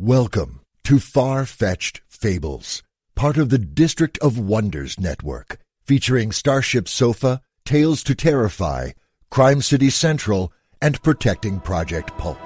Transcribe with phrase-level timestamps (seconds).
[0.00, 2.84] Welcome to Far Fetched Fables,
[3.16, 8.90] part of the District of Wonders network, featuring Starship Sofa, Tales to Terrify,
[9.28, 12.38] Crime City Central, and Protecting Project Pulp.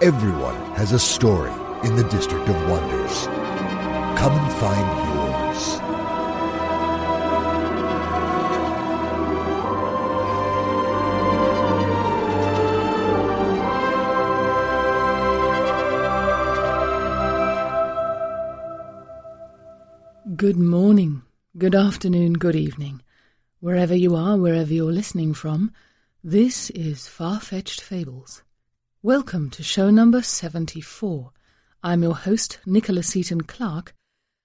[0.00, 1.52] Everyone has a story
[1.86, 3.26] in the District of Wonders.
[4.16, 5.13] Come and find yours.
[20.34, 21.20] Good morning,
[21.58, 23.02] good afternoon, good evening.
[23.60, 25.70] Wherever you are, wherever you're listening from,
[26.24, 28.42] this is Far Fetched Fables.
[29.02, 31.30] Welcome to show number 74.
[31.82, 33.94] I'm your host, Nicholas Eaton Clark,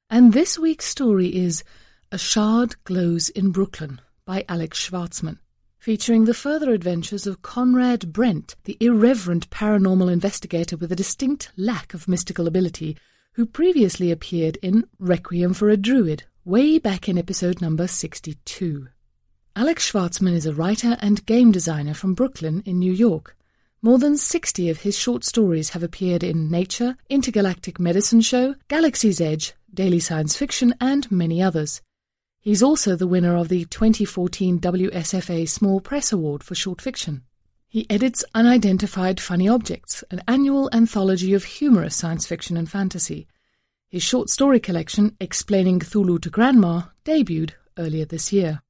[0.09, 1.63] and this week's story is
[2.11, 5.37] A Shard Glows in Brooklyn by Alex Shvartsman,
[5.77, 11.93] featuring the further adventures of Conrad Brent, the irreverent paranormal investigator with a distinct lack
[11.93, 12.97] of mystical ability
[13.33, 18.87] who previously appeared in Requiem for a Druid, way back in episode number 62.
[19.55, 23.35] Alex Shvartsman is a writer and game designer from Brooklyn in New York.
[23.81, 29.21] More than 60 of his short stories have appeared in Nature, Intergalactic Medicine Show, Galaxy's
[29.21, 31.81] Edge, Daily Science Fiction, and many others.
[32.41, 37.23] He's also the winner of the 2014 WSFA Small Press Award for Short Fiction.
[37.71, 43.27] He edits Unidentified Funny Objects, an annual anthology of humorous science fiction and fantasy.
[43.89, 48.63] His short story collection, Explaining Cthulhu to Grandma, debuted earlier this year.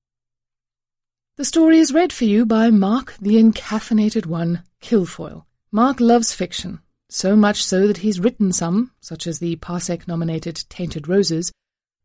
[1.37, 5.45] The story is read for you by Mark the Encaffeinated One, Kilfoyle.
[5.71, 10.65] Mark loves fiction, so much so that he's written some, such as the Parsec nominated
[10.67, 11.53] Tainted Roses,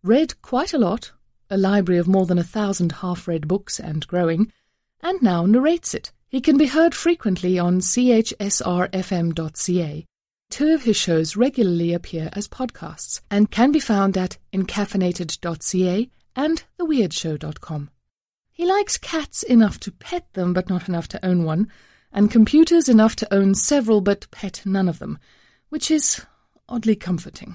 [0.05, 1.11] read quite a lot,
[1.51, 4.53] a library of more than a thousand half read books and growing,
[5.01, 6.13] and now narrates it.
[6.35, 8.57] He can be heard frequently on chsrfm.ca.
[10.51, 16.65] Two of his shows regularly appear as podcasts and can be found at encaffeinated.ca and
[16.81, 17.89] theweirdshow.com.
[18.51, 21.71] He likes cats enough to pet them but not enough to own one,
[22.11, 25.21] and computers enough to own several but pet none of them,
[25.69, 26.21] which is
[26.69, 27.55] oddly comforting.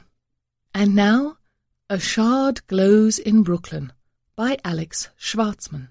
[0.73, 1.35] And now,
[1.89, 3.91] A Shard Glows in Brooklyn
[4.37, 5.89] by Alex Shvartsman.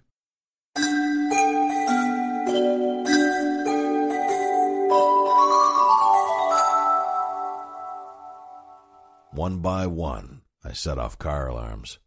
[9.38, 12.00] One by one, I set off car alarms.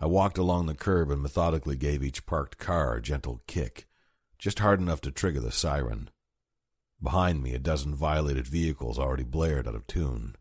[0.00, 3.86] I walked along the curb and methodically gave each parked car a gentle kick,
[4.36, 6.10] just hard enough to trigger the siren.
[7.00, 10.34] Behind me, a dozen violated vehicles already blared out of tune.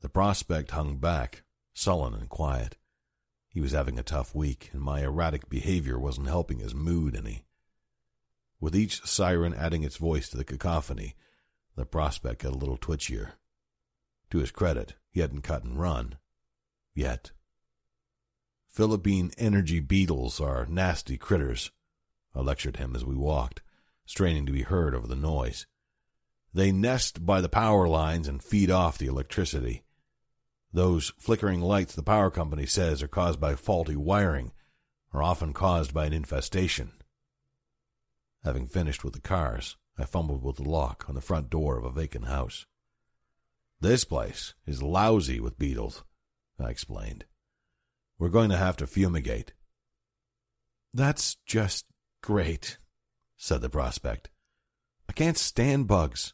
[0.00, 2.76] The prospect hung back, sullen and quiet.
[3.46, 7.44] He was having a tough week, and my erratic behavior wasn't helping his mood any.
[8.58, 11.14] With each siren adding its voice to the cacophony,
[11.76, 13.34] the prospect got a little twitchier.
[14.34, 16.16] To his credit, he hadn't cut and run.
[16.92, 17.30] Yet.
[18.66, 21.70] Philippine energy beetles are nasty critters,
[22.34, 23.62] I lectured him as we walked,
[24.06, 25.68] straining to be heard over the noise.
[26.52, 29.84] They nest by the power lines and feed off the electricity.
[30.72, 34.50] Those flickering lights the power company says are caused by faulty wiring
[35.12, 36.90] are often caused by an infestation.
[38.42, 41.84] Having finished with the cars, I fumbled with the lock on the front door of
[41.84, 42.66] a vacant house.
[43.84, 46.04] This place is lousy with beetles,
[46.58, 47.26] I explained.
[48.18, 49.52] We're going to have to fumigate.
[50.94, 51.84] That's just
[52.22, 52.78] great,
[53.36, 54.30] said the prospect.
[55.06, 56.32] I can't stand bugs.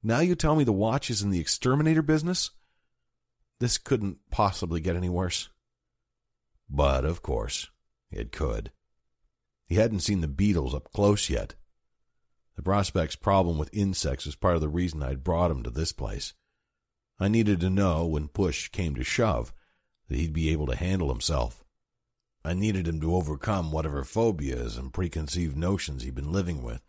[0.00, 2.52] Now you tell me the watch is in the exterminator business?
[3.58, 5.48] This couldn't possibly get any worse.
[6.70, 7.68] But, of course,
[8.12, 8.70] it could.
[9.66, 11.56] He hadn't seen the beetles up close yet.
[12.54, 15.90] The prospect's problem with insects was part of the reason I'd brought him to this
[15.90, 16.32] place.
[17.18, 19.52] I needed to know, when push came to shove,
[20.08, 21.64] that he'd be able to handle himself.
[22.44, 26.82] I needed him to overcome whatever phobias and preconceived notions he'd been living with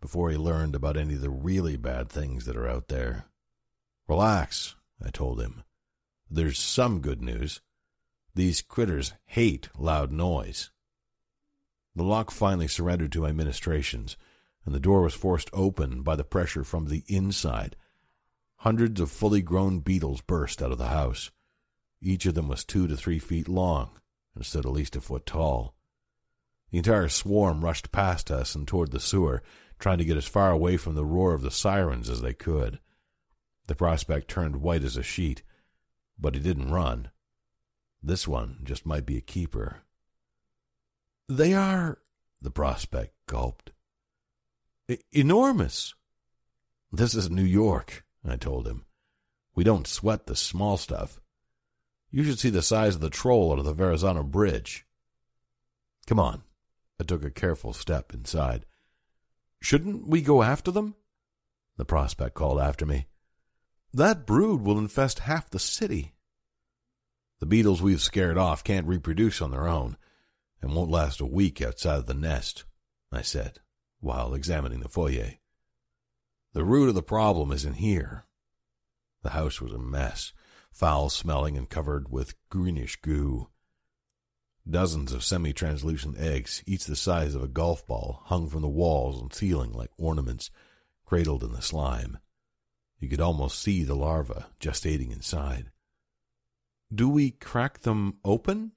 [0.00, 3.26] before he learned about any of the really bad things that are out there.
[4.08, 4.74] Relax,
[5.04, 5.64] I told him.
[6.30, 7.60] There's some good news.
[8.34, 10.70] These critters hate loud noise.
[11.94, 14.16] The lock finally surrendered to my ministrations,
[14.64, 17.76] and the door was forced open by the pressure from the inside.
[18.62, 21.32] Hundreds of fully grown beetles burst out of the house.
[22.00, 23.90] Each of them was two to three feet long
[24.36, 25.74] and stood at least a foot tall.
[26.70, 29.42] The entire swarm rushed past us and toward the sewer,
[29.80, 32.78] trying to get as far away from the roar of the sirens as they could.
[33.66, 35.42] The prospect turned white as a sheet,
[36.16, 37.10] but he didn't run.
[38.00, 39.82] This one just might be a keeper.
[41.28, 41.98] They are,
[42.40, 43.72] the prospect gulped.
[45.10, 45.96] Enormous.
[46.92, 48.84] This is New York, I told him.
[49.54, 51.20] We don't sweat the small stuff.
[52.10, 54.86] You should see the size of the troll under the Verrazano Bridge.
[56.06, 56.42] Come on.
[57.00, 58.64] I took a careful step inside.
[59.60, 60.94] Shouldn't we go after them?
[61.76, 63.06] The prospect called after me.
[63.92, 66.14] That brood will infest half the city.
[67.40, 69.96] The beetles we've scared off can't reproduce on their own,
[70.60, 72.64] and won't last a week outside of the nest,
[73.10, 73.58] I said,
[74.00, 75.34] while examining the foyer.
[76.52, 78.24] The root of the problem is in here.
[79.22, 80.32] The house was a mess,
[80.70, 83.48] foul smelling and covered with greenish goo.
[84.68, 88.68] Dozens of semi translucent eggs, each the size of a golf ball, hung from the
[88.68, 90.50] walls and ceiling like ornaments,
[91.04, 92.18] cradled in the slime.
[92.98, 95.70] You could almost see the larvae gestating inside.
[96.94, 98.72] Do we crack them open?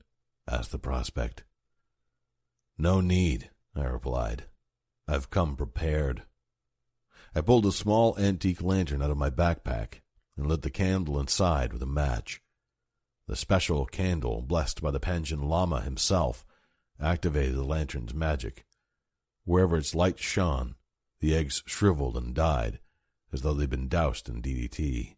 [0.47, 1.43] asked the prospect.
[2.77, 4.45] No need, I replied.
[5.07, 6.23] I've come prepared.
[7.37, 9.95] I pulled a small antique lantern out of my backpack
[10.37, 12.41] and lit the candle inside with a match.
[13.27, 16.45] The special candle, blessed by the Panchen Lama himself,
[16.97, 18.65] activated the lantern's magic.
[19.43, 20.75] Wherever its light shone,
[21.19, 22.79] the eggs shriveled and died,
[23.33, 25.17] as though they'd been doused in DDT.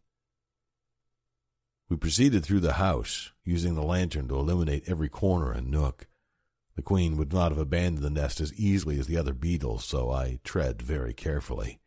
[1.88, 6.08] We proceeded through the house, using the lantern to illuminate every corner and nook.
[6.76, 10.10] The queen would not have abandoned the nest as easily as the other beetles, so
[10.10, 11.80] I tread very carefully.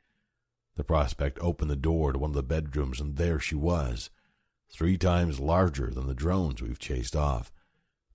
[0.77, 4.11] The prospect opened the door to one of the bedrooms, and there she was,
[4.73, 7.53] three times larger than the drones we've chased off,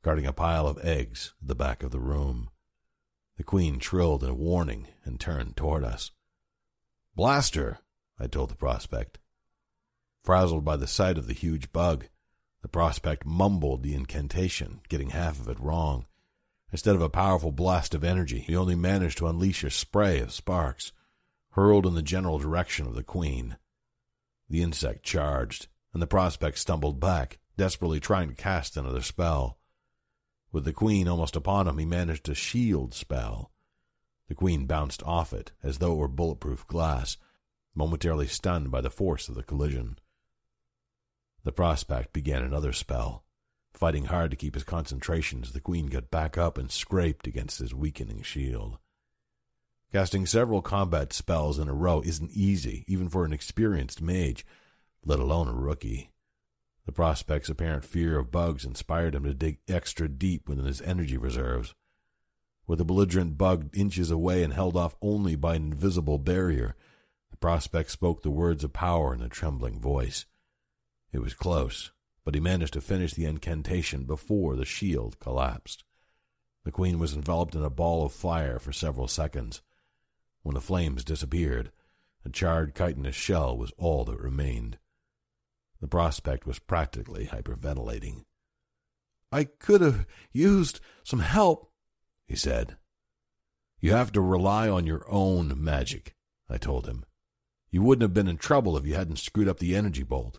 [0.02, 2.50] guarding a pile of eggs at the back of the room.
[3.38, 6.12] The queen trilled in a warning and turned toward us.
[7.16, 7.80] Blaster!
[8.18, 9.19] I told the prospect.
[10.24, 12.07] Frazzled by the sight of the huge bug,
[12.62, 16.07] the prospect mumbled the incantation, getting half of it wrong.
[16.72, 20.31] Instead of a powerful blast of energy, he only managed to unleash a spray of
[20.31, 20.92] sparks,
[21.56, 23.56] hurled in the general direction of the queen.
[24.50, 29.57] The insect charged, and the prospect stumbled back, desperately trying to cast another spell.
[30.52, 33.52] With the queen almost upon him, he managed a shield spell.
[34.28, 37.16] The queen bounced off it as though it were bulletproof glass,
[37.74, 39.98] momentarily stunned by the force of the collision.
[41.46, 43.24] The prospect began another spell,
[43.74, 47.60] fighting hard to keep his concentration as the queen got back up and scraped against
[47.60, 48.78] his weakening shield.
[49.95, 54.45] Casting several combat spells in a row isn't easy, even for an experienced mage,
[55.06, 56.11] let alone a rookie.
[56.85, 61.16] The prospect's apparent fear of bugs inspired him to dig extra deep within his energy
[61.16, 61.75] reserves.
[62.68, 66.75] With the belligerent bug inches away and held off only by an invisible barrier,
[67.31, 70.25] the prospect spoke the words of power in a trembling voice.
[71.14, 71.94] It was close,
[72.25, 75.85] but he managed to finish the incantation before the shield collapsed.
[76.66, 79.61] The queen was enveloped in a ball of fire for several seconds.
[80.45, 81.71] When the flames disappeared,
[82.23, 84.78] a charred chitinous shell was all that remained.
[85.81, 88.25] The prospect was practically hyperventilating.
[89.31, 91.71] I could have used some help,
[92.28, 92.78] he said.
[93.80, 96.14] You have to rely on your own magic,
[96.47, 97.06] I told him.
[97.71, 100.37] You wouldn't have been in trouble if you hadn't screwed up the energy bolt.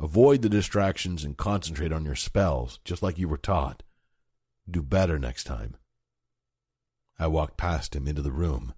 [0.00, 3.82] Avoid the distractions and concentrate on your spells, just like you were taught.
[4.70, 5.76] Do better next time.
[7.18, 8.72] I walked past him into the room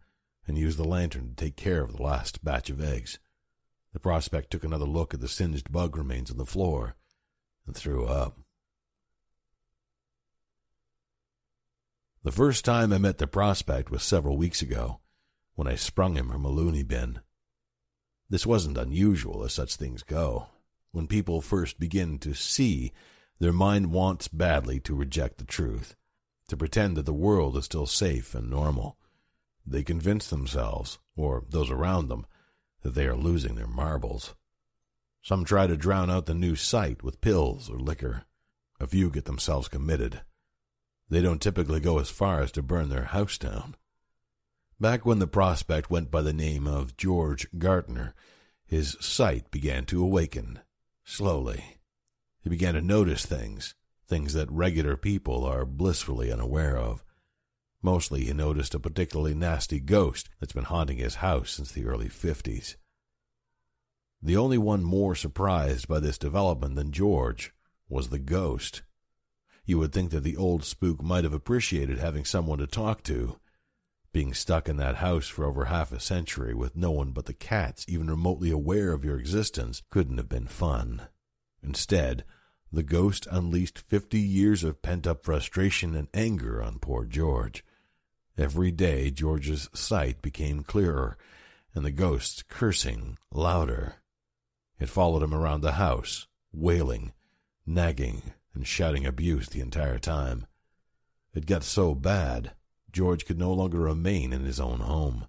[0.47, 3.19] and used the lantern to take care of the last batch of eggs.
[3.93, 6.97] The prospect took another look at the singed bug remains on the floor
[7.67, 8.39] and threw up.
[12.23, 15.01] The first time I met the prospect was several weeks ago,
[15.55, 17.21] when I sprung him from a loony bin.
[18.29, 20.49] This wasn't unusual as such things go.
[20.93, 22.93] When people first begin to see,
[23.39, 25.97] their mind wants badly to reject the truth,
[26.49, 28.99] to pretend that the world is still safe and normal.
[29.71, 32.27] They convince themselves, or those around them,
[32.83, 34.35] that they are losing their marbles.
[35.23, 38.25] Some try to drown out the new sight with pills or liquor.
[38.81, 40.23] A few get themselves committed.
[41.09, 43.77] They don't typically go as far as to burn their house down.
[44.81, 48.15] Back when the prospect went by the name of George Gartner,
[48.67, 50.61] his sight began to awaken,
[51.05, 51.79] slowly.
[52.43, 53.75] He began to notice things,
[54.09, 57.05] things that regular people are blissfully unaware of.
[57.83, 62.09] Mostly he noticed a particularly nasty ghost that's been haunting his house since the early
[62.09, 62.77] fifties.
[64.23, 67.55] The only one more surprised by this development than George
[67.89, 68.83] was the ghost.
[69.65, 73.39] You would think that the old spook might have appreciated having someone to talk to.
[74.13, 77.33] Being stuck in that house for over half a century with no one but the
[77.33, 81.03] cats even remotely aware of your existence couldn't have been fun.
[81.63, 82.25] Instead,
[82.73, 87.65] the ghost unleashed fifty years of pent up frustration and anger on poor George.
[88.41, 91.19] Every day George's sight became clearer,
[91.75, 93.97] and the ghost cursing louder.
[94.79, 97.13] It followed him around the house, wailing,
[97.67, 100.47] nagging, and shouting abuse the entire time.
[101.35, 102.53] It got so bad,
[102.91, 105.27] George could no longer remain in his own home.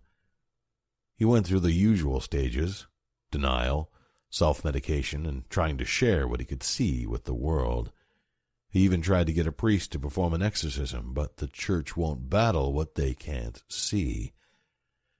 [1.18, 2.88] He went through the usual stages
[3.30, 3.92] denial,
[4.30, 7.92] self medication, and trying to share what he could see with the world.
[8.72, 12.30] He even tried to get a priest to perform an exorcism, but the church won't
[12.30, 14.32] battle what they can't see.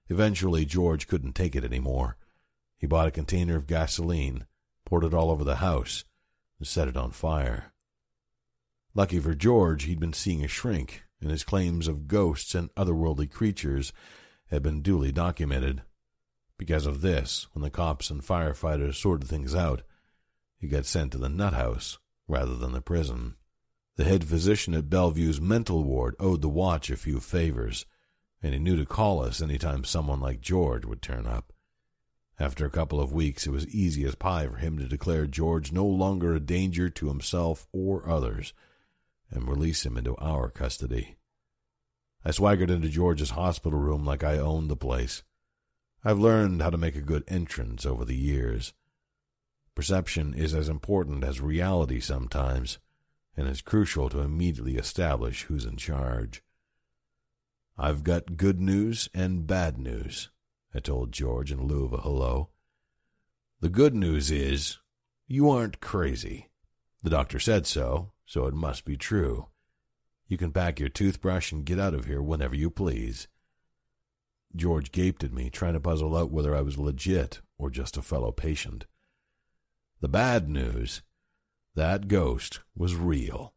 [0.08, 2.16] Eventually, George couldn't take it any more.
[2.78, 4.46] He bought a container of gasoline,
[4.86, 6.04] poured it all over the house,
[6.58, 7.74] and set it on fire.
[8.94, 13.30] Lucky for George, he'd been seeing a shrink, and his claims of ghosts and otherworldly
[13.30, 13.92] creatures
[14.50, 15.82] had been duly documented.
[16.56, 19.82] Because of this, when the cops and firefighters sorted things out,
[20.56, 23.34] he got sent to the nut house rather than the prison.
[23.96, 27.84] The head physician at Bellevue's mental ward owed the watch a few favors,
[28.42, 31.52] and he knew to call us any time someone like George would turn up.
[32.38, 35.72] After a couple of weeks, it was easy as pie for him to declare George
[35.72, 38.54] no longer a danger to himself or others,
[39.30, 41.16] and release him into our custody.
[42.24, 45.22] I swaggered into George's hospital room like I owned the place.
[46.02, 48.72] I've learned how to make a good entrance over the years.
[49.74, 52.78] Perception is as important as reality sometimes
[53.36, 56.42] and it's crucial to immediately establish who's in charge.
[57.78, 60.28] I've got good news and bad news,
[60.74, 62.50] I told George in lieu of a hello.
[63.60, 64.78] The good news is
[65.26, 66.50] you aren't crazy.
[67.02, 69.48] The doctor said so, so it must be true.
[70.28, 73.28] You can pack your toothbrush and get out of here whenever you please.
[74.54, 78.02] George gaped at me, trying to puzzle out whether I was legit or just a
[78.02, 78.86] fellow patient.
[80.00, 81.02] The bad news
[81.74, 83.54] that ghost was real.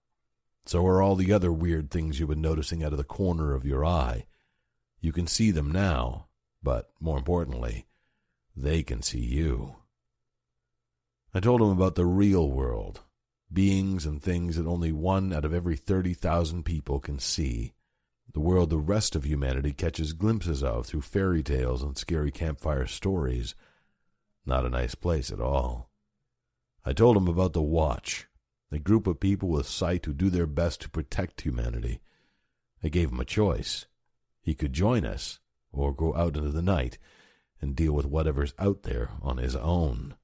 [0.66, 3.66] So are all the other weird things you've been noticing out of the corner of
[3.66, 4.26] your eye.
[5.00, 6.28] You can see them now,
[6.64, 7.86] but more importantly,
[8.56, 9.76] they can see you.
[11.34, 13.02] I told him about the real world,
[13.52, 17.74] beings and things that only one out of every 30,000 people can see,
[18.34, 22.86] the world the rest of humanity catches glimpses of through fairy tales and scary campfire
[22.86, 23.56] stories.
[24.46, 25.90] Not a nice place at all.
[26.86, 28.28] I told him about the Watch,
[28.72, 32.00] a group of people with sight who do their best to protect humanity.
[32.84, 33.88] I gave him a choice.
[34.42, 35.40] He could join us,
[35.72, 37.00] or go out into the night
[37.60, 40.16] and deal with whatever's out there on his own.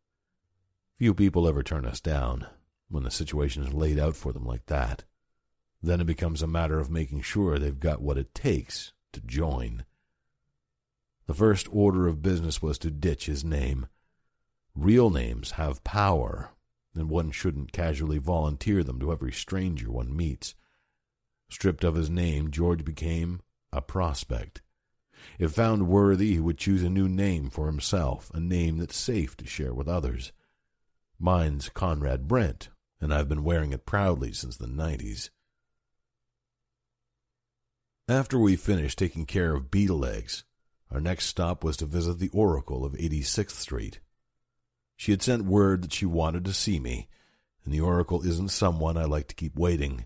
[0.98, 2.46] Few people ever turn us down
[2.90, 5.04] when the situation is laid out for them like that.
[5.82, 9.84] Then it becomes a matter of making sure they've got what it takes to join.
[11.26, 13.88] The first order of business was to ditch his name.
[14.76, 16.52] Real names have power,
[16.96, 20.56] and one shouldn't casually volunteer them to every stranger one meets.
[21.50, 23.42] Stripped of his name, George became
[23.74, 24.62] a prospect.
[25.38, 29.36] If found worthy, he would choose a new name for himself, a name that's safe
[29.38, 30.32] to share with others.
[31.20, 35.30] Mine's Conrad Brent, and I've been wearing it proudly since the nineties.
[38.08, 40.44] After we finished taking care of beetle eggs,
[40.90, 44.00] our next stop was to visit the Oracle of 86th Street.
[45.02, 47.08] She had sent word that she wanted to see me,
[47.66, 50.06] and the oracle isn't someone I like to keep waiting.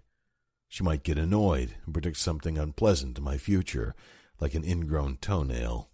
[0.70, 3.94] She might get annoyed and predict something unpleasant in my future,
[4.40, 5.90] like an ingrown toenail.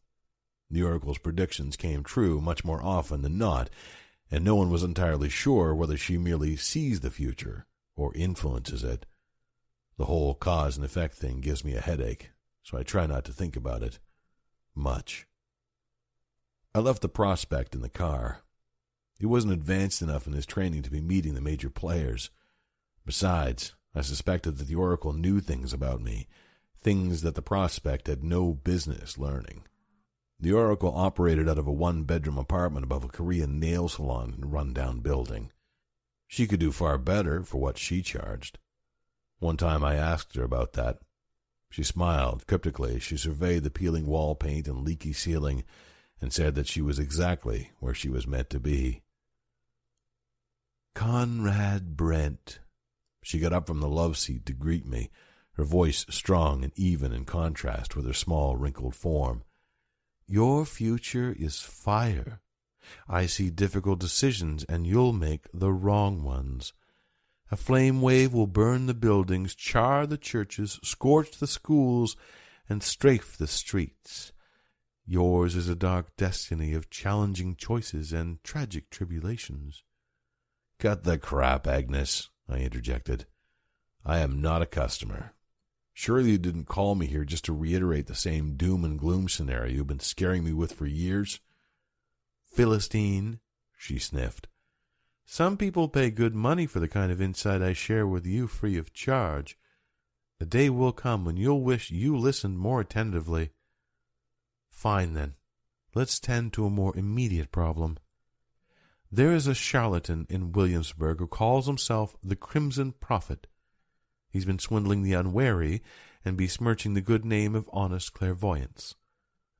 [0.69, 3.71] The oracle's predictions came true much more often than not,
[4.29, 7.65] and no one was entirely sure whether she merely sees the future
[7.95, 9.07] or influences it.
[9.97, 12.29] The whole cause and effect thing gives me a headache,
[12.61, 13.97] so I try not to think about it
[14.75, 15.25] much.
[16.75, 18.43] I left the prospect in the car.
[19.21, 22.31] He wasn't advanced enough in his training to be meeting the major players.
[23.05, 26.27] Besides, I suspected that the Oracle knew things about me,
[26.81, 29.67] things that the prospect had no business learning.
[30.39, 34.43] The Oracle operated out of a one bedroom apartment above a Korean nail salon in
[34.43, 35.51] a rundown building.
[36.27, 38.57] She could do far better for what she charged.
[39.37, 40.97] One time I asked her about that.
[41.69, 45.63] She smiled cryptically as she surveyed the peeling wall paint and leaky ceiling
[46.19, 49.03] and said that she was exactly where she was meant to be.
[50.93, 52.59] Conrad Brent.
[53.23, 55.09] She got up from the love seat to greet me,
[55.53, 59.43] her voice strong and even in contrast with her small, wrinkled form.
[60.27, 62.41] Your future is fire.
[63.07, 66.73] I see difficult decisions, and you'll make the wrong ones.
[67.51, 72.15] A flame wave will burn the buildings, char the churches, scorch the schools,
[72.69, 74.31] and strafe the streets.
[75.05, 79.83] Yours is a dark destiny of challenging choices and tragic tribulations.
[80.81, 83.27] Cut the crap, Agnes, I interjected.
[84.03, 85.35] I am not a customer.
[85.93, 89.75] Surely you didn't call me here just to reiterate the same doom and gloom scenario
[89.75, 91.39] you've been scaring me with for years?
[92.51, 93.41] Philistine,
[93.77, 94.47] she sniffed.
[95.23, 98.75] Some people pay good money for the kind of insight I share with you free
[98.75, 99.59] of charge.
[100.39, 103.51] The day will come when you'll wish you listened more attentively.
[104.71, 105.35] Fine, then.
[105.93, 107.99] Let's tend to a more immediate problem.
[109.13, 113.47] There is a charlatan in Williamsburg who calls himself the Crimson Prophet.
[114.29, 115.81] He's been swindling the unwary
[116.23, 118.95] and besmirching the good name of honest clairvoyance.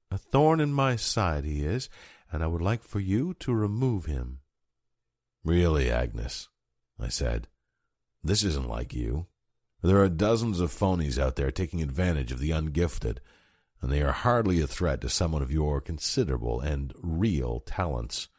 [0.09, 1.89] A thorn in my side he is,
[2.31, 4.39] and I would like for you to remove him.
[5.43, 6.47] Really, Agnes,
[6.97, 7.49] I said,
[8.23, 9.27] this isn't like you.
[9.81, 13.17] There are dozens of phonies out there taking advantage of the ungifted,
[13.81, 18.29] and they are hardly a threat to someone of your considerable and real talents.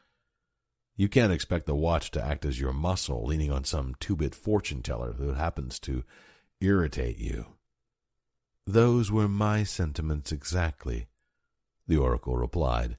[1.02, 4.36] You can't expect the watch to act as your muscle, leaning on some two bit
[4.36, 6.04] fortune teller who happens to
[6.60, 7.56] irritate you.
[8.68, 11.08] Those were my sentiments exactly,
[11.88, 12.98] the oracle replied,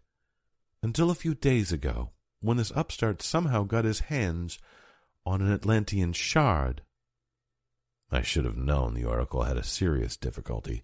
[0.81, 2.10] until a few days ago,
[2.41, 4.60] when this upstart somehow got his hands
[5.25, 6.81] on an Atlantean shard.
[8.11, 10.83] I should have known the oracle had a serious difficulty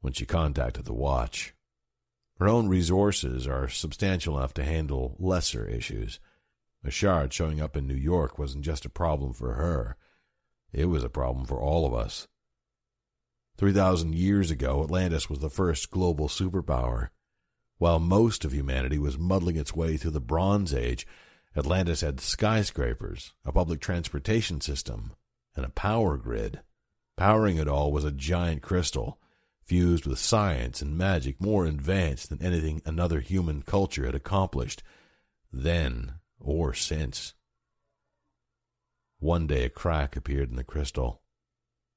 [0.00, 1.54] when she contacted the watch.
[2.40, 6.18] Her own resources are substantial enough to handle lesser issues.
[6.86, 9.96] A shard showing up in New York wasn't just a problem for her,
[10.72, 12.28] it was a problem for all of us.
[13.58, 17.08] 3,000 years ago, Atlantis was the first global superpower.
[17.78, 21.08] While most of humanity was muddling its way through the Bronze Age,
[21.56, 25.14] Atlantis had skyscrapers, a public transportation system,
[25.56, 26.60] and a power grid.
[27.16, 29.18] Powering it all was a giant crystal,
[29.64, 34.84] fused with science and magic more advanced than anything another human culture had accomplished
[35.52, 37.34] then or since.
[39.18, 41.22] One day a crack appeared in the crystal.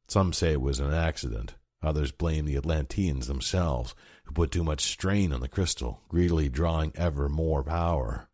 [0.08, 1.56] Some say it was an accident.
[1.82, 6.92] Others blame the Atlanteans themselves, who put too much strain on the crystal, greedily drawing
[6.96, 8.30] ever more power.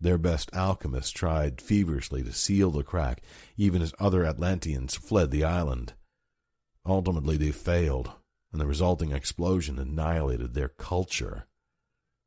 [0.00, 3.22] Their best alchemists tried feverishly to seal the crack,
[3.56, 5.94] even as other Atlanteans fled the island.
[6.84, 8.12] Ultimately, they failed,
[8.52, 11.46] and the resulting explosion annihilated their culture.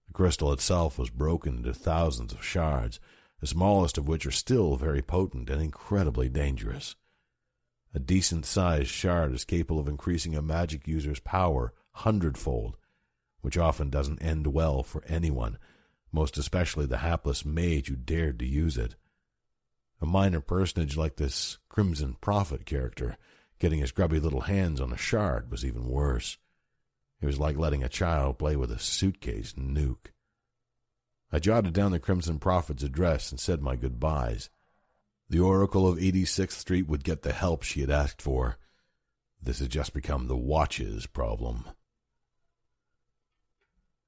[0.09, 2.99] The crystal itself was broken into thousands of shards,
[3.39, 6.95] the smallest of which are still very potent and incredibly dangerous.
[7.93, 12.75] A decent sized shard is capable of increasing a magic user's power hundredfold,
[13.41, 15.59] which often doesn't end well for anyone,
[16.11, 18.95] most especially the hapless mage who dared to use it.
[20.01, 23.15] A minor personage like this Crimson Prophet character
[23.59, 26.39] getting his grubby little hands on a shard was even worse.
[27.21, 30.13] It was like letting a child play with a suitcase nuke.
[31.31, 34.49] I jotted down the Crimson Prophet's address and said my goodbyes.
[35.29, 38.57] The Oracle of 86th Street would get the help she had asked for.
[39.41, 41.65] This had just become the Watch's problem.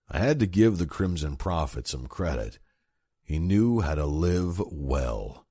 [0.09, 2.59] I had to give the Crimson Prophet some credit.
[3.23, 5.45] He knew how to live well.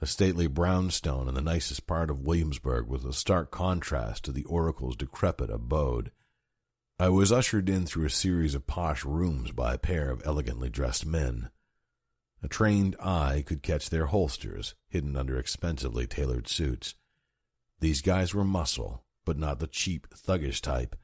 [0.00, 4.44] A stately brownstone in the nicest part of Williamsburg was a stark contrast to the
[4.44, 6.10] Oracle's decrepit abode.
[7.00, 10.68] I was ushered in through a series of posh rooms by a pair of elegantly
[10.68, 11.48] dressed men.
[12.42, 16.96] A trained eye could catch their holsters hidden under expensively tailored suits.
[17.80, 20.94] These guys were muscle, but not the cheap, thuggish type.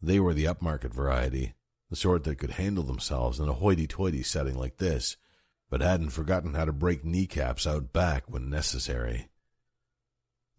[0.00, 1.54] They were the upmarket variety,
[1.90, 5.16] the sort that could handle themselves in a hoity-toity setting like this,
[5.68, 9.26] but hadn't forgotten how to break kneecaps out back when necessary.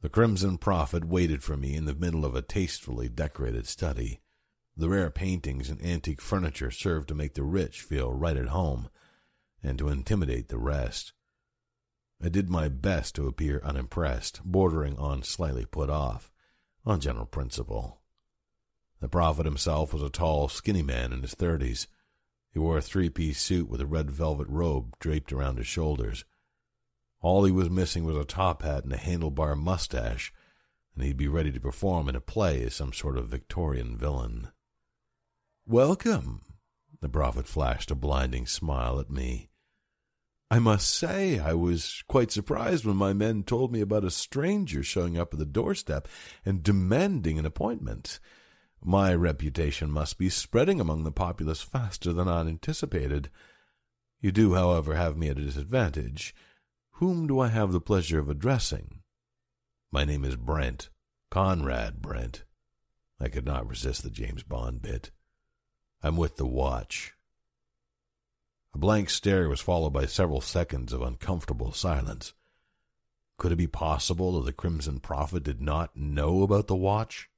[0.02, 4.20] The Crimson Prophet waited for me in the middle of a tastefully decorated study.
[4.80, 8.90] The rare paintings and antique furniture served to make the rich feel right at home,
[9.64, 11.14] and to intimidate the rest.
[12.24, 16.32] I did my best to appear unimpressed, bordering on slightly put off,
[16.86, 18.02] on general principle.
[19.00, 21.88] The prophet himself was a tall, skinny man in his thirties.
[22.52, 26.24] He wore a three piece suit with a red velvet robe draped around his shoulders.
[27.20, 30.32] All he was missing was a top hat and a handlebar mustache,
[30.94, 34.50] and he'd be ready to perform in a play as some sort of Victorian villain.
[35.70, 36.44] Welcome,
[37.02, 39.50] the prophet flashed a blinding smile at me.
[40.50, 44.82] I must say, I was quite surprised when my men told me about a stranger
[44.82, 46.08] showing up at the doorstep
[46.46, 48.22] and demanding an appointment.
[48.82, 53.30] My reputation must be spreading among the populace faster than I anticipated.
[54.22, 56.34] You do, however, have me at a disadvantage.
[56.92, 59.02] Whom do I have the pleasure of addressing?
[59.92, 60.88] My name is Brent,
[61.30, 62.46] Conrad Brent.
[63.20, 65.12] I could not resist the James Bond bit.
[66.04, 67.14] I'm with the watch.
[68.74, 72.34] A blank stare was followed by several seconds of uncomfortable silence.
[73.38, 77.30] Could it be possible that the Crimson Prophet did not know about the watch?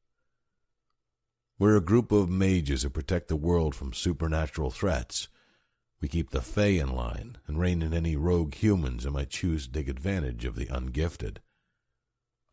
[1.58, 5.28] We're a group of mages who protect the world from supernatural threats.
[6.02, 9.68] We keep the Fae in line and rein in any rogue humans who might choose
[9.68, 11.40] to take advantage of the ungifted.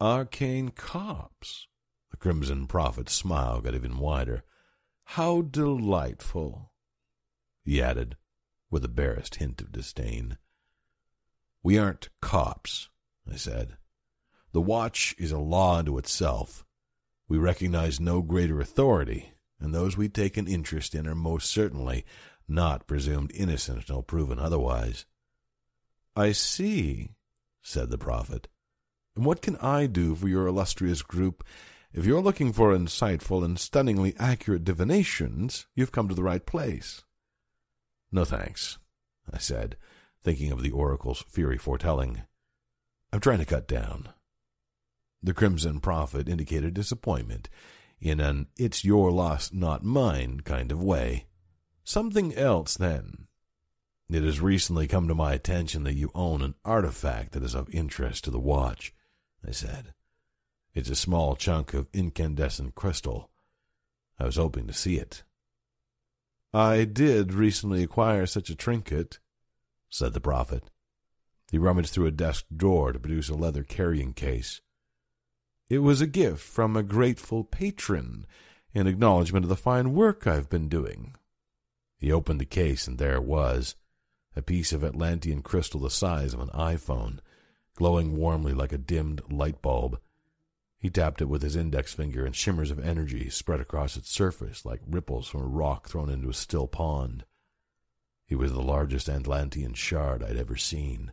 [0.00, 1.68] Arcane cops.
[2.10, 4.42] The Crimson Prophet's smile got even wider.
[5.10, 6.72] How delightful,
[7.64, 8.16] he added,
[8.70, 10.36] with a barest hint of disdain.
[11.62, 12.90] We aren't cops,
[13.30, 13.76] I said.
[14.52, 16.66] The watch is a law unto itself,
[17.28, 22.04] we recognize no greater authority, and those we take an interest in are most certainly
[22.46, 25.06] not presumed innocent until proven otherwise.
[26.14, 27.14] I see,
[27.62, 28.46] said the prophet.
[29.16, 31.42] And what can I do for your illustrious group?
[31.96, 37.04] If you're looking for insightful and stunningly accurate divinations, you've come to the right place.
[38.12, 38.76] No thanks,
[39.32, 39.78] I said,
[40.22, 42.24] thinking of the oracle's fiery foretelling.
[43.14, 44.10] I'm trying to cut down.
[45.22, 47.48] The Crimson Prophet indicated disappointment
[47.98, 51.24] in an it's your loss, not mine kind of way.
[51.82, 53.26] Something else, then.
[54.10, 57.74] It has recently come to my attention that you own an artifact that is of
[57.74, 58.92] interest to the watch,
[59.42, 59.94] I said.
[60.76, 63.30] It's a small chunk of incandescent crystal.
[64.18, 65.22] I was hoping to see it.
[66.52, 69.18] I did recently acquire such a trinket,
[69.88, 70.64] said the prophet.
[71.50, 74.60] He rummaged through a desk drawer to produce a leather carrying case.
[75.70, 78.26] It was a gift from a grateful patron
[78.74, 81.14] in acknowledgment of the fine work I've been doing.
[81.96, 83.76] He opened the case, and there was
[84.36, 87.20] a piece of Atlantean crystal the size of an iPhone,
[87.74, 90.00] glowing warmly like a dimmed light bulb.
[90.78, 94.64] He tapped it with his index finger, and shimmers of energy spread across its surface
[94.64, 97.24] like ripples from a rock thrown into a still pond.
[98.28, 101.12] It was the largest Atlantean shard I'd ever seen.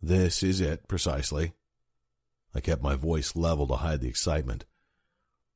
[0.00, 1.52] This is it, precisely,
[2.54, 4.64] I kept my voice level to hide the excitement.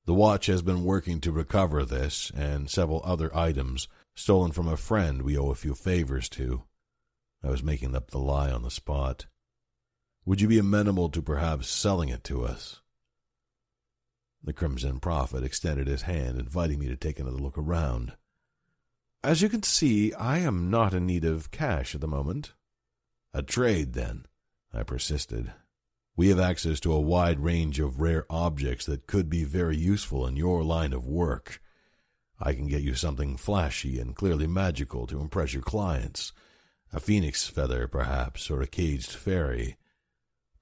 [0.06, 4.76] The watch has been working to recover this and several other items stolen from a
[4.76, 6.62] friend we owe a few favors to.
[7.42, 9.26] I was making up the lie on the spot.
[10.26, 12.80] Would you be amenable to perhaps selling it to us?
[14.42, 18.12] The Crimson Prophet extended his hand, inviting me to take another look around.
[19.22, 22.54] As you can see, I am not in need of cash at the moment.
[23.32, 24.26] A trade, then,
[24.74, 25.52] I persisted,
[26.16, 30.26] we have access to a wide range of rare objects that could be very useful
[30.26, 31.62] in your line of work.
[32.40, 36.32] I can get you something flashy and clearly magical to impress your clients.
[36.92, 39.76] A phoenix feather, perhaps, or a caged fairy.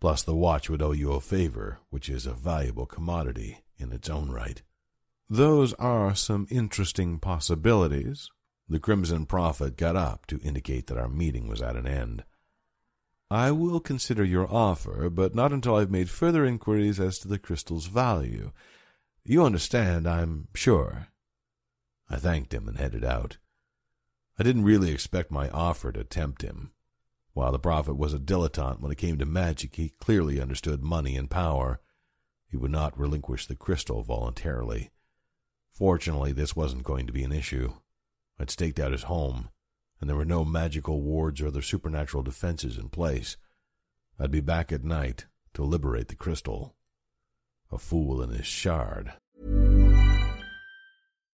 [0.04, 4.10] Plus, the watch would owe you a favor, which is a valuable commodity in its
[4.10, 4.60] own right.
[5.30, 8.28] Those are some interesting possibilities.
[8.68, 12.22] The Crimson Prophet got up to indicate that our meeting was at an end.
[13.30, 17.38] I will consider your offer, but not until I've made further inquiries as to the
[17.38, 18.52] crystal's value.
[19.24, 21.06] You understand, I'm sure.
[22.10, 23.38] I thanked him and headed out.
[24.38, 26.72] I didn't really expect my offer to tempt him.
[27.34, 31.16] While the prophet was a dilettante when it came to magic, he clearly understood money
[31.16, 31.80] and power.
[32.48, 34.90] He would not relinquish the crystal voluntarily.
[35.72, 37.72] Fortunately, this wasn't going to be an issue.
[38.38, 39.48] I'd staked out his home,
[40.00, 43.36] and there were no magical wards or other supernatural defenses in place.
[44.18, 46.76] I'd be back at night to liberate the crystal.
[47.72, 49.14] A fool in his shard.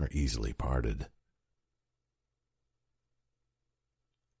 [0.00, 1.08] Are easily parted.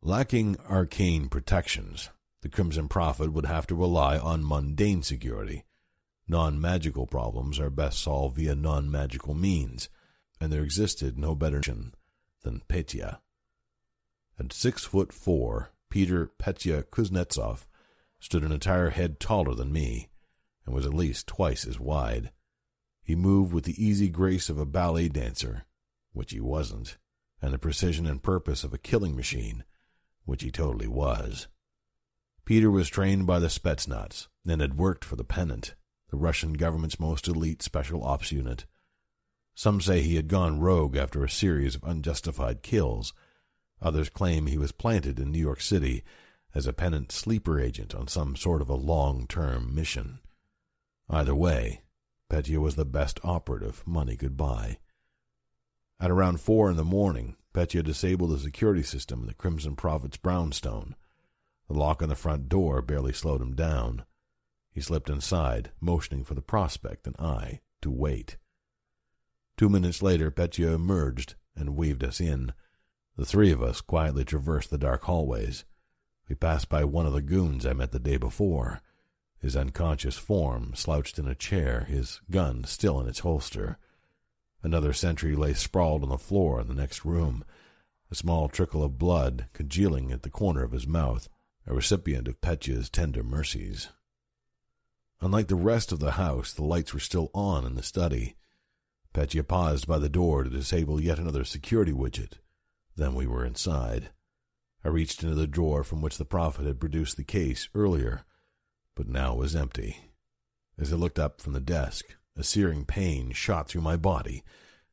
[0.00, 2.08] Lacking arcane protections,
[2.40, 5.64] the Crimson Prophet would have to rely on mundane security.
[6.26, 9.90] Non magical problems are best solved via non magical means,
[10.40, 13.20] and there existed no better than Petya.
[14.38, 17.66] At six foot four, Peter Petya Kuznetsov
[18.18, 20.08] stood an entire head taller than me,
[20.64, 22.30] and was at least twice as wide.
[23.10, 25.64] He moved with the easy grace of a ballet dancer,
[26.12, 26.96] which he wasn't,
[27.42, 29.64] and the precision and purpose of a killing machine,
[30.26, 31.48] which he totally was.
[32.44, 35.74] Peter was trained by the Spetsnaz and had worked for the Pennant,
[36.10, 38.66] the Russian government's most elite special ops unit.
[39.56, 43.12] Some say he had gone rogue after a series of unjustified kills.
[43.82, 46.04] Others claim he was planted in New York City
[46.54, 50.20] as a Pennant sleeper agent on some sort of a long-term mission.
[51.08, 51.82] Either way,
[52.30, 54.78] Petya was the best operative money could buy.
[55.98, 60.16] At around four in the morning, Petya disabled the security system in the Crimson Prophet's
[60.16, 60.94] brownstone.
[61.66, 64.04] The lock on the front door barely slowed him down.
[64.70, 68.36] He slipped inside, motioning for the prospect and I to wait.
[69.56, 72.52] Two minutes later, Petya emerged and waved us in.
[73.16, 75.64] The three of us quietly traversed the dark hallways.
[76.28, 78.80] We passed by one of the goons I met the day before,
[79.40, 83.78] his unconscious form slouched in a chair, his gun still in its holster.
[84.62, 87.44] Another sentry lay sprawled on the floor in the next room,
[88.10, 91.28] a small trickle of blood congealing at the corner of his mouth,
[91.66, 93.88] a recipient of Petya's tender mercies.
[95.22, 98.36] Unlike the rest of the house, the lights were still on in the study.
[99.12, 102.34] Petya paused by the door to disable yet another security widget.
[102.96, 104.10] Then we were inside.
[104.84, 108.24] I reached into the drawer from which the prophet had produced the case earlier,
[109.00, 109.96] but now was empty.
[110.78, 114.44] As I looked up from the desk, a searing pain shot through my body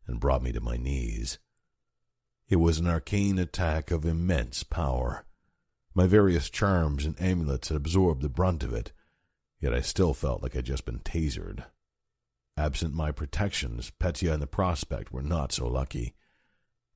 [0.07, 1.39] and brought me to my knees.
[2.47, 5.25] It was an arcane attack of immense power.
[5.93, 8.93] My various charms and amulets had absorbed the brunt of it,
[9.59, 11.65] yet I still felt like I'd just been tasered.
[12.55, 16.15] Absent my protections, Petya and the prospect were not so lucky.